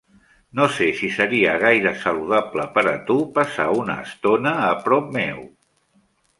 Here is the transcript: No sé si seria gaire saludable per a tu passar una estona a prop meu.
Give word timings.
No 0.59 0.63
sé 0.77 0.87
si 0.99 1.09
seria 1.17 1.51
gaire 1.63 1.91
saludable 2.05 2.65
per 2.79 2.85
a 2.93 2.95
tu 3.11 3.19
passar 3.37 3.69
una 3.85 4.01
estona 4.09 4.57
a 4.73 4.75
prop 4.89 5.17
meu. 5.23 5.49